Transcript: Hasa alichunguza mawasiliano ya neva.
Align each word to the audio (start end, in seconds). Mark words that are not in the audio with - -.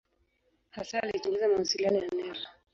Hasa 0.71 1.01
alichunguza 1.03 1.47
mawasiliano 1.47 1.97
ya 1.99 2.07
neva. 2.07 2.47